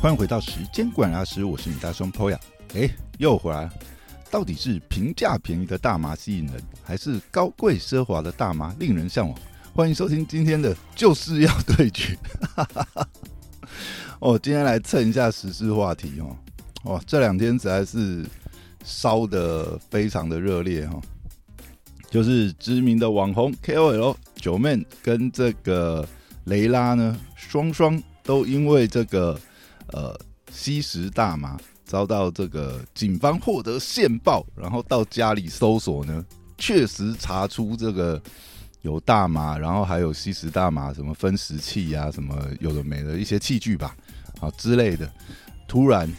[0.00, 2.38] 欢迎回到时间管理师，我是你大兄 Poya。
[2.72, 2.88] 哎，
[3.18, 3.72] 又回来了。
[4.30, 9.36] 到底是平价便宜的大麻吸引人，还是高贵奢华的大麻令人向往？
[9.74, 12.16] 欢迎收听今天的就是要对决。
[14.20, 16.36] 哦，今天来蹭一下时事话题哦。
[16.84, 18.24] 哇，这两天实在是
[18.84, 21.00] 烧的非常的热烈哈。
[22.08, 26.06] 就是知名的网红 KOL 九妹跟这个
[26.44, 29.36] 雷拉呢，双双都因为这个。
[29.92, 30.18] 呃，
[30.52, 36.24] 吸食大麻遭到这个警方获得线报，然后到家里搜索呢，
[36.58, 38.20] 确实查出这个
[38.82, 43.96] 有大麻，然后还有吸食大麻什么分食器呀，什么有的没的一些器具吧，
[44.40, 45.10] 啊之类的。
[45.66, 46.10] 突然，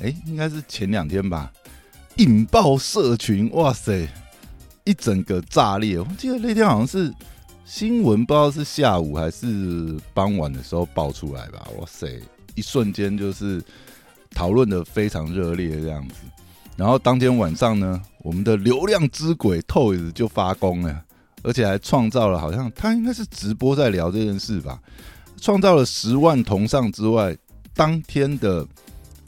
[0.00, 1.52] 哎，应该是前两天吧，
[2.16, 4.08] 引爆社群，哇塞，
[4.84, 5.98] 一整个炸裂。
[5.98, 7.12] 我记得那天好像是
[7.64, 12.20] 新闻，不知道是下午还是傍晚的时候爆出来吧，哇塞。
[12.58, 13.62] 一瞬间就是
[14.30, 16.14] 讨论的非常热烈这样子，
[16.76, 21.04] 然后当天晚上呢，我们的流量之鬼 Toys 就发功了，
[21.42, 24.80] 而且还创造了好像他应该是直播在聊这件事吧，
[25.40, 27.36] 创造了十万同上之外，
[27.74, 28.66] 当天的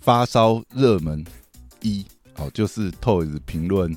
[0.00, 1.24] 发烧热门
[1.82, 2.04] 一
[2.36, 3.96] 哦，就是 Toys 评论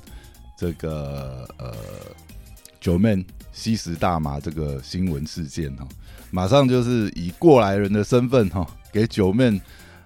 [0.57, 1.73] 这个呃
[2.79, 5.87] 九妹吸食大麻这个新闻事件哈，
[6.31, 8.67] 马上就是以过来人的身份哈。
[8.91, 9.59] 给九面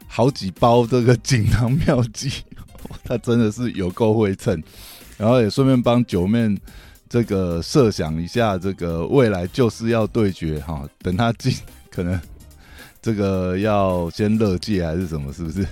[0.08, 2.32] 好几包这个锦囊妙计，
[3.04, 4.64] 他真的是有够会蹭，
[5.18, 6.58] 然后也顺便帮九面
[7.10, 11.54] 这个设想一下，这个未来就是要对决哈，等他进
[11.92, 12.18] 可能
[13.02, 15.68] 这个要先乐界还是什么，是不是？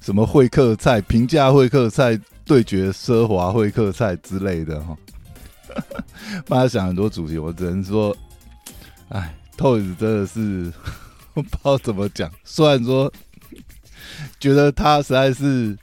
[0.00, 4.96] 什么会客菜、平价会客菜对决奢华会客菜之类的哈，
[6.46, 8.16] 帮他想很多主题，我只能说，
[9.08, 10.72] 哎，透子真的是。
[11.34, 13.12] 我 不知道怎么讲，虽然说
[14.38, 15.76] 觉得他实在是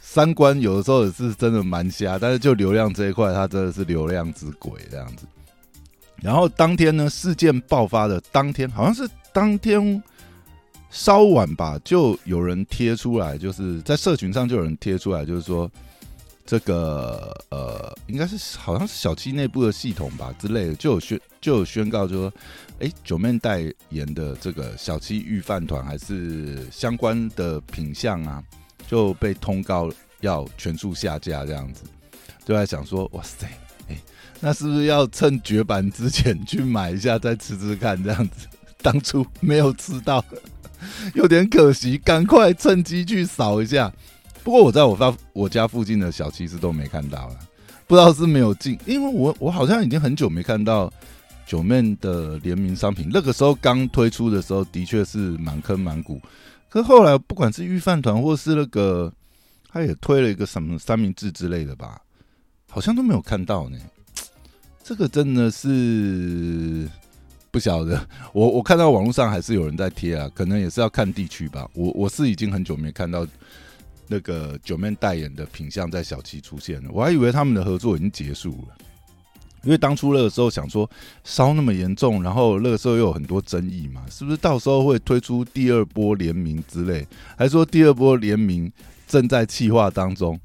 [0.00, 5.26] 三观有的时候也是真的蛮瞎，但是就流量这一块，他真的是流量之鬼这样子。
[6.22, 10.00] 然后当天呢，事件爆发的当天，好像是当天
[10.90, 15.68] 稍晚吧，就有人贴出来，就是在社群上就有人贴出来，就是说。
[16.50, 22.32] 这个呃，应该是好像是小七内部的系统吧之类的，就有宣就有宣告，说，
[22.80, 28.42] 哎，九面代言的这个小七御饭团还是相关的品相啊，
[28.86, 31.82] 就被通告要全数下架这样子，
[32.46, 33.46] 就在想说，哇塞，
[33.90, 33.98] 哎，
[34.40, 38.46] 那是不是要趁绝版之前去买一下再吃吃看这样子？
[38.80, 40.24] 当初没有吃到，
[41.12, 43.92] 有点可惜，赶快趁机去扫一下。
[44.48, 47.38] 不过我在我发我家附近的小七是都没看到了，
[47.86, 50.90] 不知道是没有进，因为我我好像已经很久没看到
[51.46, 53.10] 九妹的联名商品。
[53.12, 56.18] 那个时候刚推出的时候，的确是满坑满谷。
[56.70, 59.12] 可后来不管是御饭团或是那个，
[59.68, 62.00] 他也推了一个什么三明治之类的吧，
[62.70, 63.76] 好像都没有看到呢。
[64.82, 66.88] 这个真的是
[67.50, 68.00] 不晓得。
[68.32, 71.68] 我我看到网络上还是有人在贴啊，可能也是要看地区吧。
[71.74, 73.26] 我我是已经很久没看到。
[74.08, 78.76] 那个九面代言的品相在小七出现了，我还以为他们的合作已经结束了，
[79.62, 80.88] 因为当初那个时候想说
[81.24, 87.06] 烧那么严重，然后那个时候又有很多争议嘛，是不是到时候会推出第二波联名之类？
[87.36, 88.72] 还说第二波联名
[89.06, 90.40] 正在计划当中，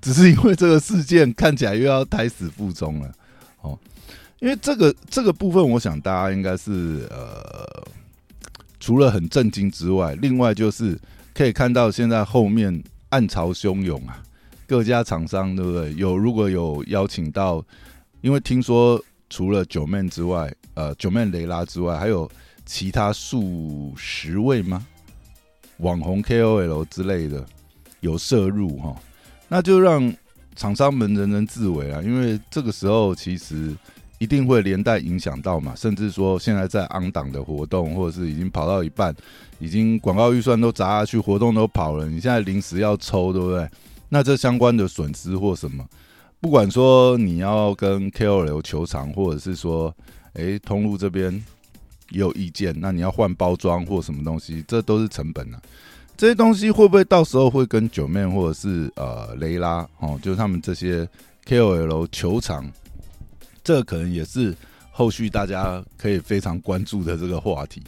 [0.00, 3.12] 只是因为这个事件看起来又要胎死腹中了
[3.60, 3.78] 哦。
[4.40, 7.86] 因为这个这个部分，我想大家应该是呃，
[8.80, 10.98] 除了很震惊之外，另外就是
[11.32, 12.82] 可以看到现在后面。
[13.14, 14.20] 暗潮汹涌啊！
[14.66, 15.94] 各家厂商对不对？
[15.94, 17.64] 有如果有邀请到，
[18.22, 22.28] 因为听说除了九妹之外，呃，九妹雷拉之外，还有
[22.66, 24.84] 其他数十位吗？
[25.76, 27.46] 网红 KOL 之类的
[28.00, 28.96] 有摄入哈，
[29.46, 30.12] 那就让
[30.56, 32.02] 厂商们人人自危啊！
[32.02, 33.76] 因为这个时候其实
[34.24, 39.14] 一定会连带影响到嘛，甚至说现在在安档的活动，或者是已经跑到一半。
[39.60, 43.68] 已经广告预算都砸下去，活动都跑了，你现在临时要抽，对不对？
[44.08, 45.86] 那这相关的损失或什么，
[46.40, 49.94] 不管说你要跟 KOL 求偿，或者是说，
[50.32, 51.32] 哎，通路这边
[52.10, 55.60] 也有意见，那你要换包装或什么东西，这都是成本啊。
[56.16, 61.08] 这些东西会不会到时候会跟九妹或者是呃雷拉哦，就是他们这些
[61.46, 62.70] KOL 求偿？
[63.64, 64.54] 这可能也是
[64.92, 67.82] 后续大家可以非常关注的这个话题。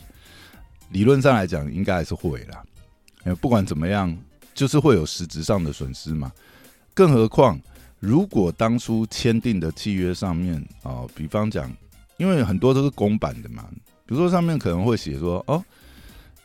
[0.90, 2.64] 理论上来讲，应该还是会啦。
[3.40, 4.16] 不管怎么样，
[4.54, 6.32] 就是会有实质上的损失嘛。
[6.94, 7.60] 更何况，
[8.00, 11.70] 如果当初签订的契约上面啊，比方讲，
[12.16, 13.68] 因为很多都是公版的嘛，
[14.06, 15.62] 比如说上面可能会写说，哦，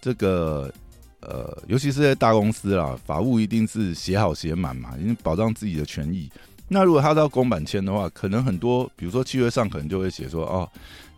[0.01, 0.74] 这个
[1.22, 6.30] 呃，尤其是在大公司啦，法务一定是写好写满嘛，因为保障自己的权益。
[6.73, 10.65] 那如果他到公版签的话，可能很多，比如说契约上可能就会写说，哦，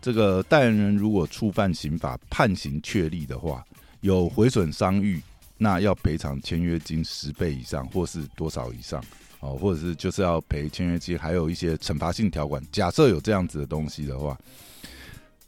[0.02, 3.64] 这个代言人如果触犯刑法判刑确立的话，
[4.00, 5.22] 有毁损伤誉，
[5.56, 9.00] 那要赔偿签约金十倍以上，或是多少以上，
[9.38, 12.60] 哦，或者是就是要赔签约金，还有一些惩罚性条款。
[12.72, 14.36] 假设有这样子的东西的话，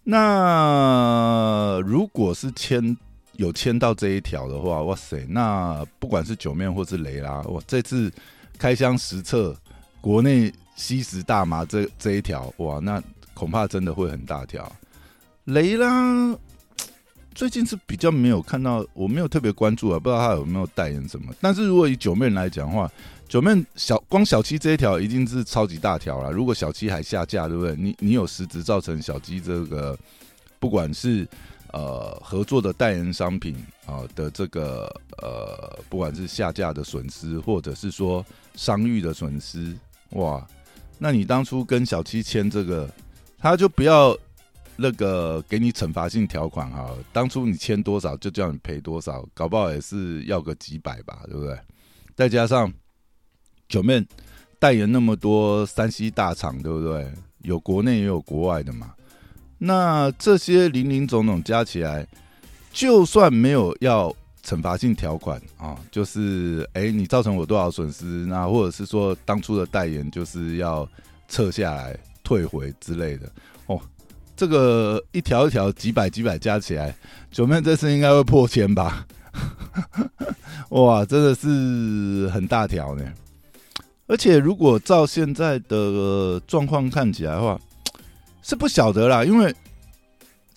[0.04, 2.96] 那如果是签。
[3.38, 5.26] 有签到这一条的话，哇塞！
[5.28, 8.10] 那不管是九面或是雷拉，哇，这次
[8.56, 9.54] 开箱实测
[10.06, 13.02] 国内吸食大麻这这一条，哇，那
[13.34, 14.70] 恐怕真的会很大条。
[15.46, 16.32] 雷拉
[17.34, 21.34] 最近是比较没有看到，我没有特别关注啊，不知道他有没有代言什么。
[21.40, 22.88] 但是如果以九妹来讲的话，
[23.26, 26.30] 九妹小光小七这一条已经是超级大条了。
[26.30, 27.74] 如果小七还下架，对不对？
[27.74, 29.98] 你你有实质造成小七这个，
[30.60, 31.26] 不管是。
[31.72, 33.54] 呃，合作的代言商品
[33.84, 34.86] 啊的这个
[35.18, 38.24] 呃，不管是下架的损失，或者是说
[38.54, 39.76] 商誉的损失，
[40.10, 40.46] 哇，
[40.98, 42.88] 那你当初跟小七签这个，
[43.38, 44.16] 他就不要
[44.76, 51.58] 那个给你惩罚性条款哈，当初你签多少就叫你赔多少，搞不好也是要个几百吧，对不对？
[52.14, 52.72] 再加上
[53.68, 54.06] 九面
[54.58, 57.12] 代言那么多山西大厂，对不对？
[57.40, 58.94] 有国内也有国外的嘛。
[59.58, 62.06] 那这些零零总总加起来，
[62.72, 64.14] 就算没有要
[64.46, 70.88] 惩罚性条款啊，就是哎，你造成我多少损失，那或者是说当初的代言就是要
[71.28, 73.28] 撤下来、退回之类的
[73.66, 73.80] 哦，
[74.36, 76.94] 这个一条一条几百几百加起来，
[77.32, 79.04] 九妹这次应该会破千吧？
[80.70, 83.04] 哇，真的是很大条呢！
[84.06, 87.58] 而且如果照现在的状况看起来的话，
[88.42, 89.52] 是不晓得啦，因为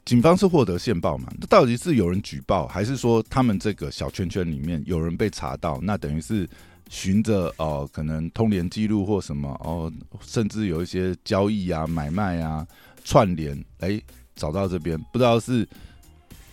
[0.09, 5.79] 警方是获得线报嘛，那到底是有人举报，还是说他们这个小圈圈里面有人被查到？
[5.83, 6.50] 那等于是
[6.89, 12.65] 循着哦，可能通联记录或什么哦，甚至有一些交易啊、买卖啊
[13.03, 14.01] 串联，哎，
[14.35, 15.69] 找到这边，不知道是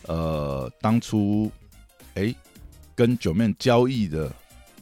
[0.03, 1.50] 呃当初
[2.12, 2.35] 哎
[2.94, 4.31] 跟九面交易的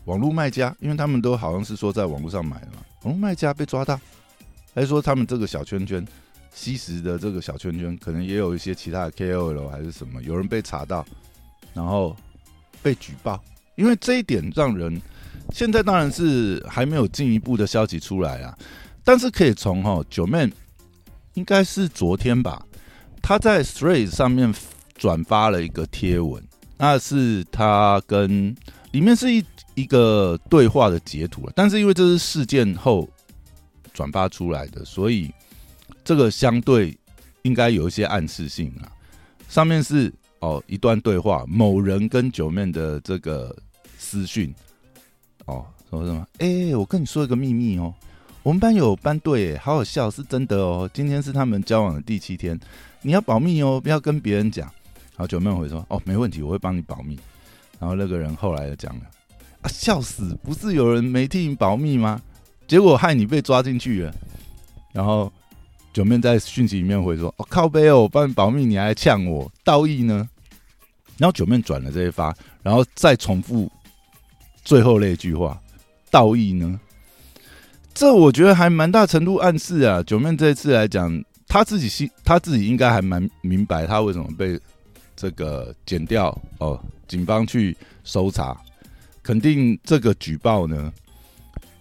[0.06, 4.00] 网络卖家，因为他们都好像是说在网络上买的嘛，网络卖家被抓到，
[4.74, 6.04] 还是说他们这个小圈圈？
[6.54, 11.04] 吸食的这个小圈圈，可能也有一些其他的 KOL 还是什么，有人被查到，
[11.74, 12.16] 然后
[12.80, 13.42] 被举报。
[13.74, 15.02] 因为这一点让人
[15.52, 18.56] 现在当然是还没有进一步的消息出来啊，
[19.02, 20.48] 但是可以从哈九妹
[21.34, 22.64] 应该是昨天吧，
[23.20, 24.54] 他在 Threads 上面
[24.94, 26.40] 转发了一个贴文，
[26.78, 28.54] 那是他跟
[28.92, 33.08] 里面是一一个对话的截图但是因为这是事件后
[33.92, 35.34] 转发出来的，所以。
[36.04, 36.96] 这个相对
[37.42, 38.92] 应该有一些暗示性啊，
[39.48, 43.56] 上面是哦一段对话，某人跟九面的这个
[43.98, 44.54] 私讯，
[45.46, 46.26] 哦说什么？
[46.38, 47.92] 哎，我跟你说一个秘密哦，
[48.42, 50.88] 我们班有班队，好好笑，是真的哦。
[50.92, 52.58] 今天是他们交往的第七天，
[53.00, 54.66] 你要保密哦，不要跟别人讲。
[55.12, 57.18] 然后九妹回说，哦，没问题，我会帮你保密。
[57.78, 59.02] 然后那个人后来就讲了，
[59.62, 62.20] 啊，笑死，不是有人没替你保密吗？
[62.66, 64.14] 结果害你被抓进去了，
[64.92, 65.32] 然后。
[65.94, 70.28] 九面在讯息里面回说：“哦，靠背哦，我帮你保密，你还呛我，道义呢？”
[71.16, 73.70] 然后九面转了这一发，然后再重复
[74.64, 75.62] 最后那句话
[76.10, 76.80] ：“道义呢？”
[77.94, 80.02] 这我觉得还蛮大程度暗示啊。
[80.02, 84.58] 九面这一次来讲，他自己心他自己应该还蛮明白他为什么被
[85.14, 86.82] 这个剪掉哦。
[87.06, 88.60] 警方去搜查，
[89.22, 90.92] 肯定这个举报呢。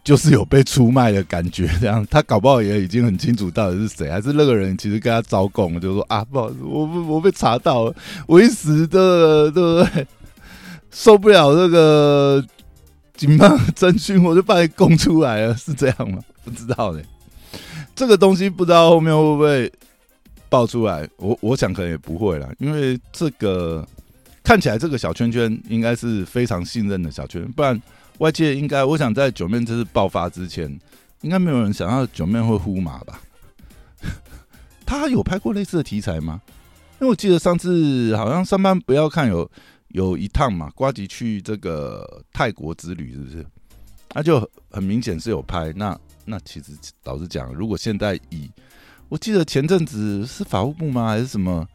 [0.04, 7.96] 就是有被出卖的感觉，这样他搞不好也已经很清楚到底是谁，还是那个人其实跟他招供，就说啊，不好意思，我我被查到了，
[8.28, 10.08] 我一时的对不对？
[10.92, 12.44] 受不了这个
[13.16, 16.20] 警方侦讯，我就把你供出来了，是这样吗？
[16.44, 17.02] 不知道嘞，
[17.96, 19.72] 这个东西不知道后面会不会
[20.50, 23.88] 爆出来，我我想可能也不会了，因为这个
[24.44, 27.82] 看起来这个小圈圈应该是非常信任的小圈，不然。
[28.20, 30.80] 外界应该，我想在九面这次爆发之前，
[31.22, 33.20] 应该没有人想到九面会呼马吧？
[34.86, 36.42] 他有拍过类似的题材吗？
[37.02, 39.50] 因为我记得上次好像上班不要看有
[39.90, 43.46] 有一趟嘛，瓜吉去这个泰国之旅，是不是？
[44.14, 45.74] 那就很明显是有拍。
[45.76, 46.72] 那那其实
[47.04, 48.50] 老实讲，如果现在以
[49.10, 51.08] 我记得前阵子是法务部吗？
[51.08, 51.68] 还是什么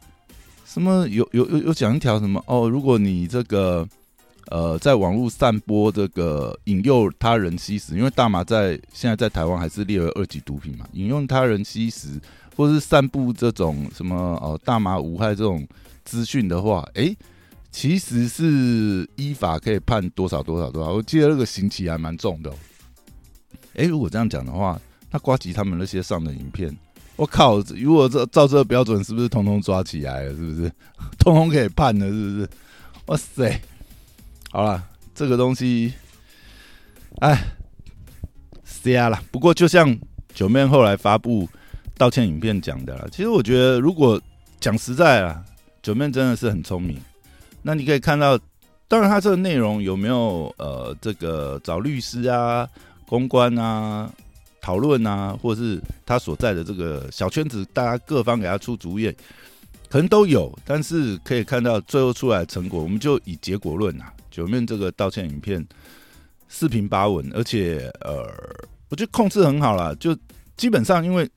[0.65, 2.69] 什么有有有有讲一条什么哦？
[2.69, 3.87] 如果你这个。
[4.49, 10.87] 呃，在网络散播这个引诱他人吸食，因为大麻在现在在台湾还是列为二级毒品嘛。
[10.93, 12.19] 引诱他人吸食，
[12.55, 15.67] 或是散布这种什么呃大麻无害这种
[16.03, 17.15] 资讯的话，哎，
[17.71, 22.51] 其实是依法可以判多少多少多少，我记得那个刑期还蛮重的。
[23.75, 26.75] 哎，如果这样讲的话，那瓜吉他们那些上的影片，
[27.15, 27.59] 我靠！
[27.75, 30.31] 如果照照这个标准，是不是通通抓起来了？
[30.31, 30.71] 是不是
[31.19, 32.07] 通通可以判了？
[32.07, 32.49] 是不是？
[33.05, 33.61] 哇塞！
[34.51, 35.93] 好了，这个东西，
[37.19, 37.39] 哎，
[38.63, 39.21] 瞎了。
[39.31, 39.95] 不过就像
[40.33, 41.47] 九妹后来发布
[41.95, 44.19] 道歉影片讲的了，其实我觉得，如果
[44.59, 45.45] 讲实在啊，
[45.83, 46.97] 九妹真的是很聪明。
[47.61, 48.39] 那你可以看到，
[48.87, 52.67] 当然他这个内容有没有呃，这个找律师啊、
[53.05, 54.11] 公关啊、
[54.61, 59.13] 讨论啊，或是他所在的这个小圈子，大家各方给他出主意，
[59.89, 60.57] 可能都有。
[60.65, 65.65] 但是可以看到最后出来的成果，我们就以结果论啊，九面这个道歉影片
[66.47, 68.25] 四平八稳，而且呃，
[68.89, 70.17] 我觉得控制很好啦，就
[70.55, 71.29] 基本上因为。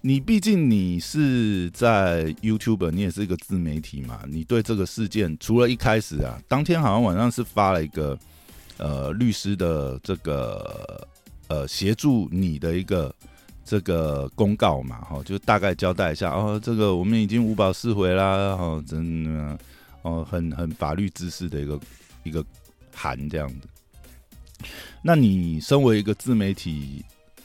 [0.00, 4.20] 你毕竟你是在 YouTube，你也是一个自媒体嘛。
[4.28, 8.16] 你对这个事件，除了一开始啊，当天好像晚上是发了一个
[8.76, 11.04] 呃律师的这个
[11.48, 13.12] 呃协助你的一个
[13.64, 18.24] 这个公告嘛，哈，就大概交代一下哦，这个我们已经五保四回啦，
[18.54, 19.58] 哦，真的
[20.02, 21.76] 哦，很很法律知识的一个
[22.28, 22.44] 一个
[22.94, 24.68] 函这样子。
[25.02, 27.04] 那你身为一个自媒体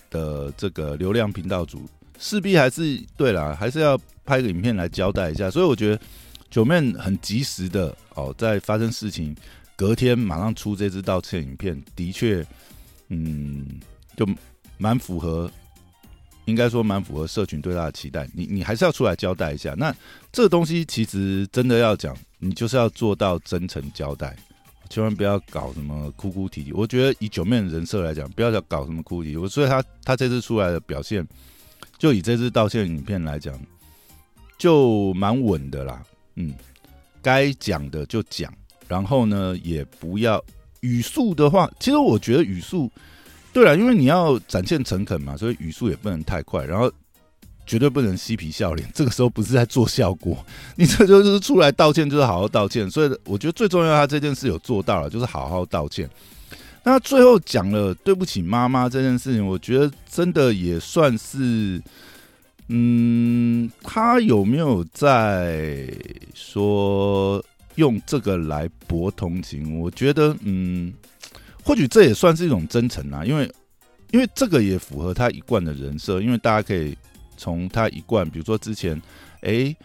[0.10, 1.90] 的这个流量频道主。
[2.20, 5.52] 势必还是对了，还是要拍个影片来交代一下。
[5.52, 6.00] 所以我觉得
[6.50, 9.36] 九面很及时的哦，在发生事情
[9.76, 12.46] 隔天马上出这支道歉影片，的确，
[13.10, 13.68] 嗯，
[14.16, 14.26] 就
[14.78, 15.52] 蛮符合，
[16.46, 18.26] 应该说蛮符合社群对他的期待。
[18.34, 19.74] 你你还是要出来交代一下。
[19.78, 19.94] 那
[20.32, 24.34] 这东西其实真的要讲，你就是要做到真诚交代，
[24.94, 26.72] 千万不要搞什么哭哭啼啼。
[26.72, 29.36] 我觉得以九面人设来讲，不要搞什么哭啼。
[29.36, 31.28] 我所以他他这次出来的表现。
[32.00, 33.58] 就以这次道歉影片来讲，
[34.58, 36.04] 就蛮稳的啦。
[36.36, 36.54] 嗯，
[37.22, 38.52] 该讲的就讲，
[38.90, 40.44] 然后呢，也不要
[40.82, 42.92] 语速的话，其实我觉得语速
[43.54, 46.92] 对了，因为你要展现诚恳嘛，所以语速也不能太快，然后
[47.66, 48.90] 绝对不能嬉皮笑脸。
[48.94, 50.38] 这个时候不是在做效果，
[50.76, 52.90] 你这就是出来道歉，就是好好道歉。
[52.90, 56.10] 所以我觉得最重要，他这件事有做到了，就是好好道歉。
[56.86, 61.82] 那最后讲了对不起妈妈这件事情，我觉得真的也算是，
[62.68, 65.90] 嗯，他有没有在
[66.34, 67.42] 说
[67.76, 69.80] 用这个来博同情？
[69.80, 70.94] 我觉得，嗯，
[71.64, 73.50] 或许这也算是一种真诚啊，因为
[74.12, 76.94] 因为这个也符合他一贯的人设，因为大家可以
[77.44, 79.02] 从他一贯，比如说之前，
[79.42, 79.76] 哎。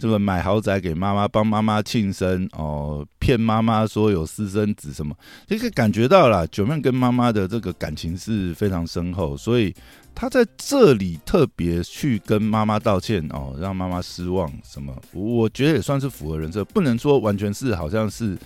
[0.00, 5.12] 这个买豪宅给妈妈，帮妈妈庆生哦，骗妈妈说有私生子什么，
[5.48, 9.74] 这个感觉到了九妹跟妈妈的这个感情是非常深厚，所以
[10.14, 18.38] 他在这里特别去跟妈妈道歉哦，让妈妈失望什么，我觉得也算是符合人设，不能说完全是好像是，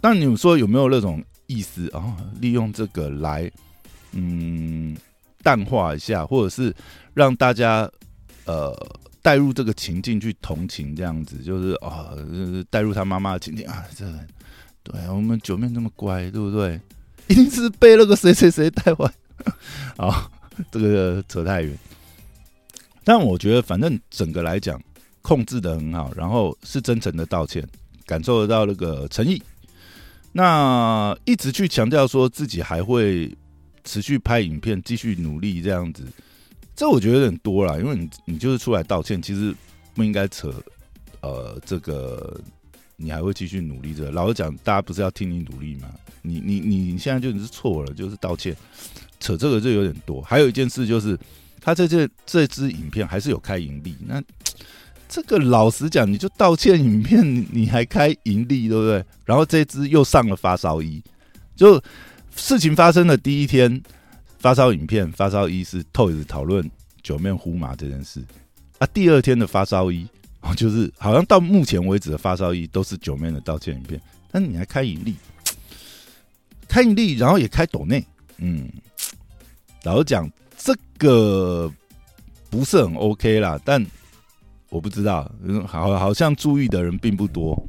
[0.00, 2.16] 但你们说有没有那种意思啊？
[2.40, 3.50] 利用这个来
[4.12, 4.96] 嗯
[5.42, 6.74] 淡化一下，或者是
[7.14, 7.90] 让大家
[8.46, 8.74] 呃。
[9.24, 12.08] 带入这个情境去同情，这样子就是啊，
[12.68, 14.04] 带入他妈妈的情境啊，这
[14.82, 16.80] 对我们九妹那么乖，对不对？
[17.28, 19.08] 一定是被那个谁谁谁带坏
[19.96, 20.28] 啊，
[20.72, 21.72] 这个扯太远。
[23.04, 24.82] 但我觉得，反正整个来讲，
[25.22, 27.64] 控制的很好，然后是真诚的道歉，
[28.04, 29.40] 感受得到那个诚意。
[30.32, 33.32] 那一直去强调说自己还会
[33.84, 36.04] 持续拍影片，继续努力这样子。
[36.74, 39.54] 这我觉得有点多了，因为你你就是出来道歉，其实
[39.94, 40.52] 不应该扯，
[41.20, 42.40] 呃，这个
[42.96, 44.10] 你还会继续努力着。
[44.10, 45.88] 老实讲，大家不是要听你努力吗？
[46.22, 48.56] 你你你现在就是错了，就是道歉，
[49.20, 50.22] 扯这个就有点多。
[50.22, 51.18] 还有一件事就是，
[51.60, 54.22] 他这这这支影片还是有开盈利，那
[55.08, 59.04] 这个老实讲，你就道歉影片，你还开盈利，对不对？
[59.26, 61.02] 然后这支又上了发烧衣，
[61.54, 61.78] 就
[62.36, 63.82] 事情发生的第一天。
[64.38, 66.68] 发烧影片，发烧一是 Toys 讨论
[67.00, 68.20] 九面呼麻这件事
[68.78, 68.86] 啊。
[68.88, 70.04] 第二天的发烧一，
[70.56, 74.00] 就是好像到目前为止的发烧一都是九面的道歉影片。
[74.32, 75.14] 但你还开盈利，
[76.66, 78.04] 开盈利，然后也开抖内，
[78.38, 78.68] 嗯，
[79.84, 81.72] 老实讲，这个
[82.50, 83.80] 不是很 OK 啦，但。
[84.72, 85.30] 我不知道，
[85.66, 87.62] 好，好像注意的人并不多，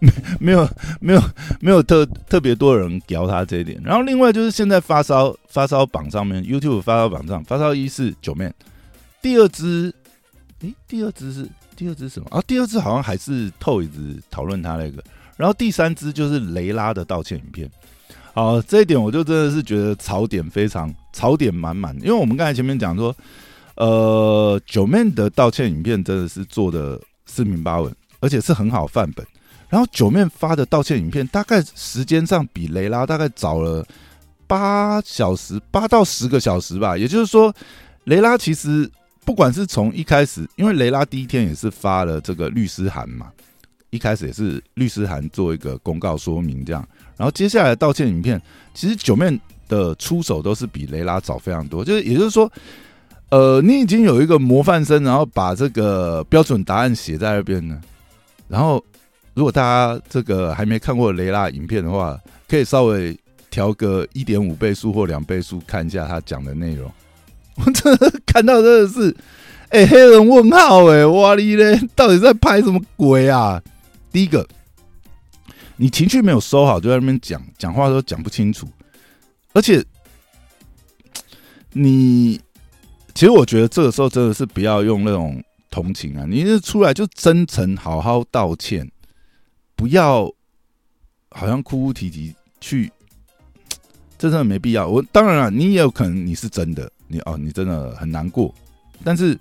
[0.00, 0.66] 没 没有
[0.98, 1.22] 没有
[1.60, 3.78] 没有特特别多人聊他这一点。
[3.84, 8.52] 然后另外就是现在发烧发烧榜上面，YouTube 发烧榜上发烧一是九面，
[9.20, 9.94] 第二支，
[10.60, 12.42] 诶，第二支是第二支什么啊？
[12.46, 15.04] 第二支好像还是透一直讨论他那个，
[15.36, 17.70] 然后第三支就是雷拉的道歉影片。
[18.32, 23.14] 好，这一点我就真的是觉得槽点非常槽点满满，因为我们刚才前面讲说。
[23.78, 29.24] 呃，九面的道歉影片真的是做的四平八稳，而且是很好范本。
[29.68, 33.86] 然后九面发的道歉影片，大概时间上比雷拉大概早了
[34.46, 36.98] 八小时，八到十个小时吧。
[36.98, 37.54] 也就是说，
[38.04, 38.90] 雷拉其实
[39.24, 43.30] 不管是从一开始，因为雷拉第一天也是发了这个律师函嘛，
[43.90, 46.84] 一开始也是律师函做一个公告说明这样。
[47.16, 48.40] 然后接下来道歉影片，
[48.74, 51.84] 其实九面的出手都是比雷拉早非常多。
[51.84, 52.50] 就是也就是说，
[53.30, 57.80] 呃，你已经有一个模范生，然后把这个标准答案写在那边呢，
[58.48, 58.84] 然后。
[59.34, 63.16] 如果大家这个还没看过雷拉影片的话，可以稍微
[63.50, 66.90] 调个一点五倍速或两倍速看一下他讲的内容。
[67.54, 69.16] 我真的看到真的是，
[69.68, 73.62] 哎，黑人问号哎，哇哩嘞，到底在拍什么鬼啊？
[74.10, 74.44] 第一个，
[75.76, 78.66] 你情绪没有收好，就在那边讲讲话都讲不清楚，
[79.52, 79.84] 而且
[81.72, 82.40] 你
[83.18, 88.88] 其实我觉得这个时候真的是不要用那种同情啊，你是出来就真诚好好道歉。
[89.74, 90.32] 不要，
[91.30, 92.88] 好像哭哭啼啼去，
[94.16, 94.86] 这真的没必要。
[94.86, 98.54] 我当然了，你也有可能你是真的，你哦，你真的很难过。
[99.02, 99.36] 但是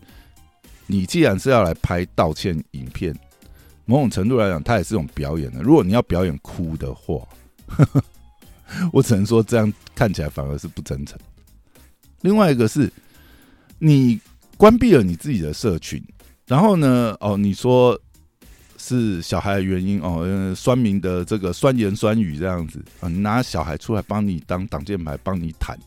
[0.88, 3.15] 你既然是要来拍道歉影片，
[3.86, 5.62] 某种程度来讲，它也是一种表演的。
[5.62, 7.22] 如果你要表演哭的话，
[8.91, 11.15] 我只能说这样看起来反而是不真诚。
[12.22, 12.91] 另外一个是，
[13.79, 14.19] 你
[14.57, 16.03] 关闭了你自己的社群，
[16.46, 18.00] 然后呢，哦，你说。
[18.79, 25.77] 是小孩的原因哦，酸民的这个酸言酸语这样子啊，拿小孩出来帮你当挡箭牌，帮你谈，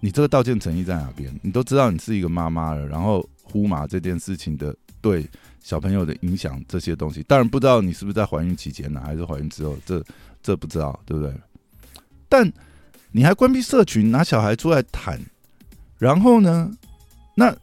[0.00, 1.32] 你这个道歉诚意在哪边？
[1.42, 5.24] 你都知道你是一个妈妈了，然后呼麻这件事情的对
[5.62, 10.04] 小朋友的影响这些东西，当然不知道你是不是在怀孕期间呢，还是怀孕之后，这
[10.42, 11.32] 这不知道对不对？
[12.28, 12.52] 但
[13.12, 15.18] 你还关闭社群，拿小孩出来谈，
[15.96, 16.70] 然后呢，
[17.38, 17.56] 那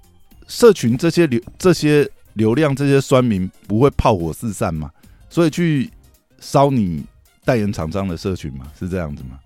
[0.47, 2.09] 社群这些流这些。
[2.35, 4.91] 流量这些酸民不会炮火四散嘛？
[5.29, 5.89] 所以去
[6.41, 7.01] 烧你
[7.45, 8.69] 代言厂商的社群嘛？
[8.77, 9.39] 是这样子吗？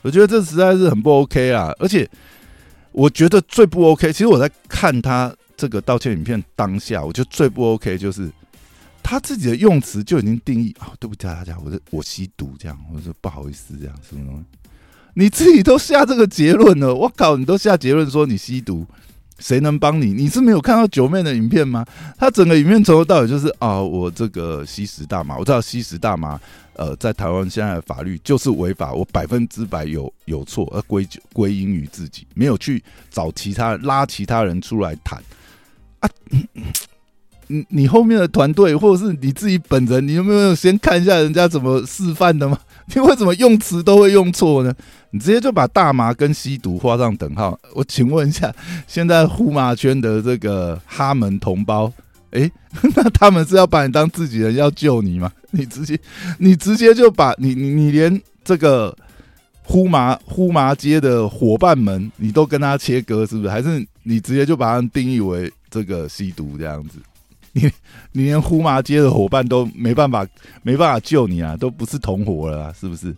[0.00, 1.70] 我觉得这实在是很不 OK 啊！
[1.78, 2.08] 而且
[2.92, 8.32] 我觉得最不 OK，其实我在看他这个道歉影片当下，我觉得最不 OK 就是
[9.02, 14.44] 他自己的用词就已经定义啊，对不起大家，我我吸毒这样，我说不好意思这样什么东西，
[15.12, 18.86] 你自己都下这个结论了，我靠，你都下结论说你吸毒。
[19.38, 20.12] 谁能帮你？
[20.12, 21.84] 你是没有看到九妹的影片吗？
[22.18, 26.40] 他整个影片从头到尾就是啊，我这个吸食大麻，我知道吸食大麻，
[26.74, 35.22] 呃，在台湾现在的法律就是违法，我百分之百有有错，而归归因于自己，没有去找其他拉其他人出来谈
[36.00, 36.08] 啊。
[37.46, 42.58] 你你后面的团队或者是你自己本人，你有没有先看一下人家怎么示范的吗？
[42.94, 44.74] 你为什么用词都会用错呢？
[45.14, 47.56] 你直接就把大麻跟吸毒画上等号。
[47.72, 48.52] 我请问一下，
[48.88, 51.90] 现在呼麻圈的这个哈门同胞，
[52.32, 52.50] 哎，
[52.96, 55.30] 那他们是要把你当自己人要救你吗？
[55.52, 55.96] 你直接
[56.38, 58.92] 你直接就把你你你连这个
[59.62, 63.48] 呼麻呼麻街的伙伴们，你都跟他切割，是不是？
[63.48, 66.98] 还是你直接就把他定义为这个吸毒这样子？
[67.52, 67.70] 你
[68.10, 70.26] 你连呼麻街的伙伴都没办法
[70.64, 73.14] 没办法救你啊，都不是同伙了，啊是不是？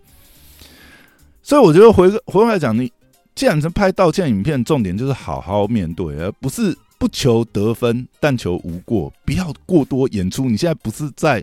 [1.47, 2.93] 所以我觉得回回过来讲，你
[3.37, 10.47] 既然是拍道歉影片，重点就是好好面对，而不是不求得分，但求无过，不要过多演出。
[10.47, 11.41] 你现在不是在，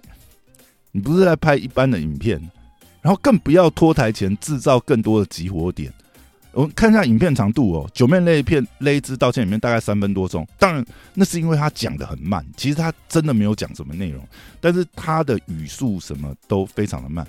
[0.91, 2.37] 你不是在拍一般的影片，
[3.01, 5.89] 然后更不要拖台前制造更多的集火点。
[6.51, 10.45] 我们看一下影片长度哦，九妹那一片那一支道歉影片大概三分多钟。
[10.59, 14.21] 当然，那是因为他讲的很慢，其实他真的没有讲什么内容，
[14.59, 17.25] 但是他的语速什么都非常的慢。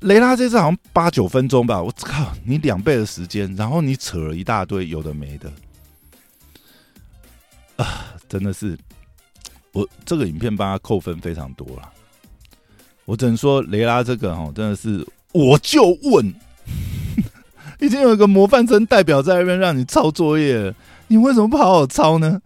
[0.00, 5.52] 雷拉这次好像八九分钟吧，我靠，你两倍的时间，然后你扯了一大堆有的没的，
[7.76, 8.78] 啊，真的是，
[9.72, 11.92] 我这个影片帮他扣分非常多了。
[13.04, 16.34] 我只能说雷拉这个哈，真的是，我就问。
[17.80, 20.72] 已经有一个模范生代表在那边让你抄作业，
[21.08, 22.40] 你为什么不好好抄呢？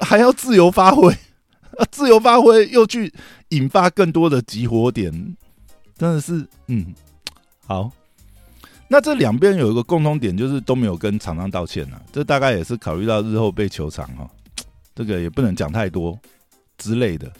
[0.00, 1.16] 还要自由发挥，
[1.90, 3.10] 自由发挥又去
[3.48, 5.34] 引发更多的集火点，
[6.00, 6.94] 真的是嗯
[7.66, 7.92] 好。
[8.88, 12.00] 那这两边有一个共同点，就是都没有跟厂商道歉呢。
[12.10, 14.28] 这大概也是考虑到日后被求偿哈，
[14.94, 16.18] 这个也不能讲太多
[16.78, 17.30] 之类的。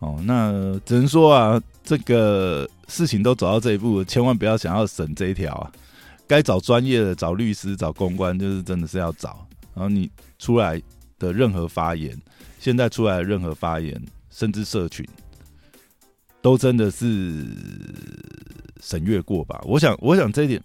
[0.00, 5.72] 哦，那只能说啊，这个事情都走到这一步，千万不要想要省这一条啊。
[6.26, 9.46] 该找专业的，找律师，找公关，就是真的是要找。
[9.74, 10.80] 然后你出来
[11.18, 12.16] 的任何发言，
[12.60, 15.04] 现在出来的任何发言，甚至社群，
[16.42, 17.46] 都真的是
[18.80, 19.60] 审阅过吧？
[19.64, 20.60] 我想，我想这一点，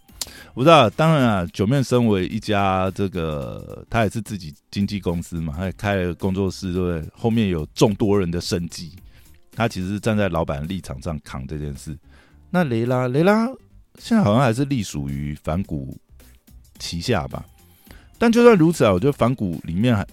[0.55, 0.89] 我知道。
[0.89, 7.09] 当然啊，九面身为一家这个，他也是自己经纪公司嘛，他也开了工作室，对不对？
[7.13, 8.91] 后面有众多人的生计，
[9.51, 11.95] 他其实是站在老板立场上扛这件事。
[12.49, 13.47] 那雷拉，雷拉
[13.99, 15.95] 现在好像还是隶属于反骨
[16.79, 17.45] 旗下吧。
[18.17, 20.03] 但就算如此啊，我觉得反骨里面还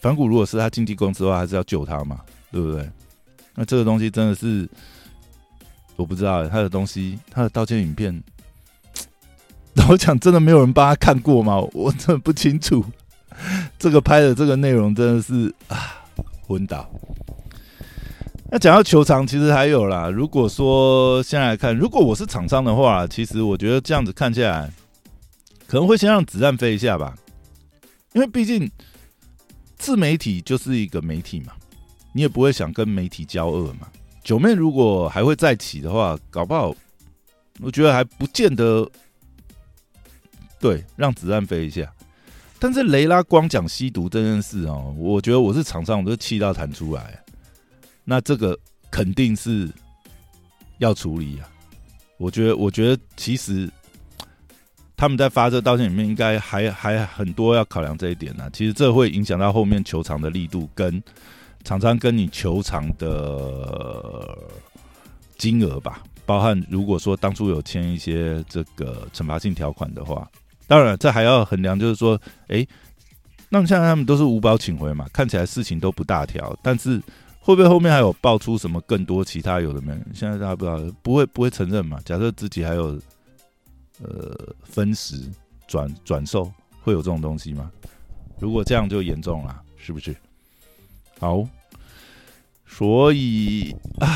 [0.00, 2.20] 反骨如果是他经纪公司的话，还是要救他嘛，
[2.52, 2.88] 对不对？
[3.56, 4.68] 那这个东西真的是
[5.98, 8.22] 我不知道他的东西，他的道歉影片，
[9.74, 11.58] 老讲真的没有人帮他看过吗？
[11.72, 12.84] 我真的不清楚。
[13.80, 16.04] 这个拍的这个内容真的是啊，
[16.46, 16.88] 昏倒。
[18.48, 20.08] 那讲到球场，其实还有啦。
[20.08, 24.70] 如果说先来看，如果我是厂商的话，其实我觉得这样子看起来，
[25.66, 27.16] 可能会先让子弹飞一下吧。
[28.12, 28.70] 因为毕竟
[29.76, 31.54] 自媒体就是一个媒体嘛，
[32.12, 33.88] 你也不会想跟媒体交恶嘛。
[34.28, 36.74] 九妹如果还会再起的话，搞不好
[37.60, 38.86] 我觉得还不见得
[40.60, 41.90] 对，让子弹飞一下。
[42.58, 47.18] 但是雷拉光讲吸毒这件事哦，我觉得我是场上，我都气到弹出来。
[48.04, 48.54] 那这个
[48.90, 49.66] 肯定是
[50.76, 51.48] 要处理啊！
[52.18, 53.66] 我觉得，我觉得其实
[54.94, 58.50] 他们在发这道歉里面，应该还还很多要考量这一点呢。
[58.52, 61.02] 其实这会影响到后面球场的力度，跟
[61.68, 64.38] 厂商跟你球场的
[65.36, 66.02] 金额吧。
[66.24, 70.26] 包含如果说当初有签一些这个惩罚性条款的话，
[70.66, 72.66] 当然这还要衡量，就是说，哎，
[73.50, 77.02] 那么现在他们都是五保请回嘛，看起来事情都不大条，但是。
[77.40, 79.98] 会不会后面还有爆出什么更多其他有的没？
[80.12, 81.98] 现在大家不知道，不会不会承认嘛？
[82.04, 83.00] 假设自己还有
[84.02, 85.16] 呃分时
[85.66, 86.52] 转转售，
[86.82, 87.70] 会有这种东西吗？
[88.38, 90.14] 如果这样就严重了，是不是？
[91.18, 91.42] 好，
[92.68, 94.08] 所以啊，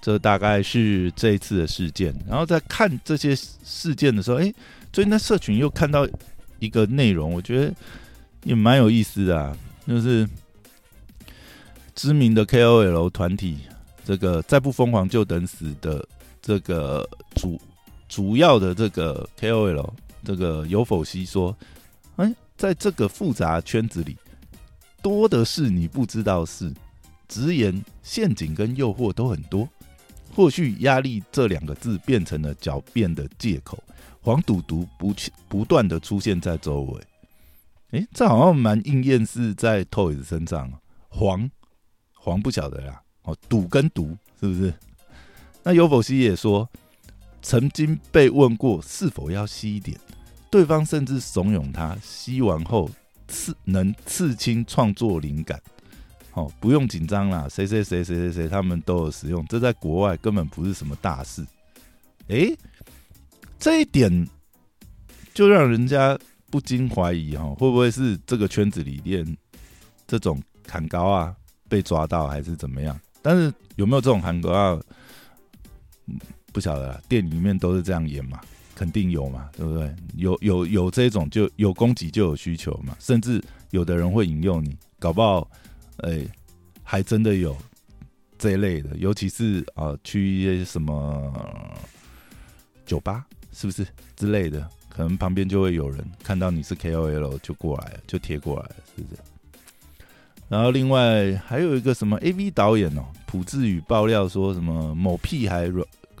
[0.00, 2.14] 这大概是这一次的事件。
[2.28, 4.52] 然后在看这些事件的时候，哎，
[4.92, 6.06] 最近在社群又看到
[6.58, 7.74] 一个内容，我觉得
[8.44, 9.56] 也蛮有意思的，啊
[9.86, 10.28] 就是。
[11.94, 13.58] 知名的 KOL 团体，
[14.02, 16.02] 这个再不疯狂就等死的
[16.40, 17.60] 这个主
[18.08, 19.92] 主要的这个 KOL，
[20.24, 21.54] 这个有否西说，
[22.16, 24.16] 哎，在这个复杂圈子里，
[25.02, 26.72] 多的是你不知道事，
[27.32, 29.66] 直言陷阱跟诱惑都很多，
[30.34, 33.82] 或许压力这两个字变成了狡辩的借口，
[34.20, 35.14] 黄赌毒不
[35.48, 37.00] 不断的出现在周围，
[37.92, 40.70] 哎，这好像蛮应验是在 Toys 身上，
[41.08, 41.50] 黄。
[42.14, 44.72] 黄不晓得啦，哦，赌跟毒是不是？
[45.64, 46.68] 那尤否西也说，
[47.40, 49.98] 曾经被问过是否要吸一点，
[50.48, 52.88] 对方甚至怂恿他吸完后
[53.26, 55.60] 刺能刺青创作灵感，
[56.34, 61.44] 哦，不用紧张啦，谁谁谁谁谁谁他们都有使用，这在国外根本不是什么大事。
[62.28, 62.56] 诶，
[63.58, 64.26] 这一点
[65.34, 66.18] 就让人家
[66.50, 69.36] 不禁怀疑哈，会不会是这个圈子里面
[70.06, 71.34] 这种砍高啊？
[71.68, 72.98] 被抓到还是怎么样？
[73.22, 74.80] 但是有没有这种韩国啊？
[76.52, 78.40] 不晓得，电影里面都是这样演嘛，
[78.74, 79.94] 肯定有嘛，对不对？
[80.16, 85.50] 有有有这种就有供给就有需求嘛，甚至有的人会引诱你，搞不好，
[86.02, 86.26] 哎，
[86.82, 87.56] 还真的有
[88.38, 91.32] 这一类的，尤其是啊，去一些什么
[92.84, 94.68] 酒吧，是不是之类的？
[94.88, 99.20] 可能旁边就会有人看到你是 KOL 就过来，就贴过来，是不是？
[100.48, 105.70] 然后另外还有一个什么 A V 导演哦，朴智宇爆料说什么某屁孩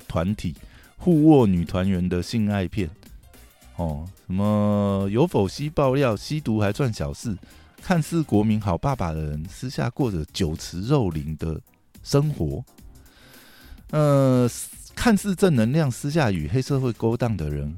[0.08, 0.54] 团体
[0.96, 2.88] 互握女团员的性爱片
[3.76, 7.36] 哦，什么有否吸爆料吸毒还算小事，
[7.82, 11.60] 看似国民好爸爸的人私下过着酒池肉林的
[12.02, 12.64] 生活，
[13.90, 14.48] 呃，
[14.94, 17.76] 看似正能量私下与黑社会勾当的人，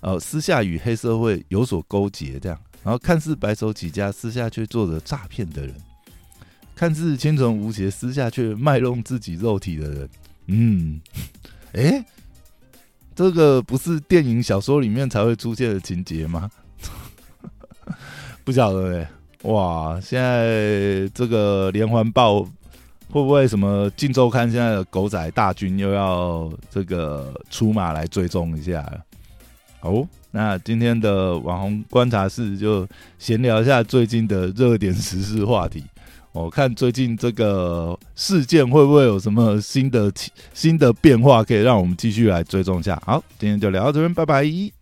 [0.00, 2.58] 呃，私下与黑社会有所勾结这样。
[2.82, 5.74] 然后看似白手起家，私下却做着诈骗的人；
[6.74, 10.10] 看似清纯无邪，私下却卖弄自己肉体的人。
[10.48, 11.00] 嗯，
[11.72, 12.04] 哎，
[13.14, 16.50] 这个不是电影、小说里面才会出现的情节吗？
[18.44, 19.10] 不晓得哎，
[19.44, 20.00] 哇！
[20.00, 23.86] 现在这个连环爆会不会什么？
[23.96, 28.84] 《镜周刊》现在的狗仔大军又要这个出马来追踪一下？
[29.80, 30.06] 哦。
[30.30, 32.84] 那今天的网红观察室就
[33.20, 35.84] 闲聊一下最近的热点时事话题。
[36.32, 40.12] 我看最近这个事件会不会有什么新的
[40.52, 43.00] 新的变化，可以让我们继续来追踪一下。
[43.06, 44.73] 好，今天就聊到这边，拜拜。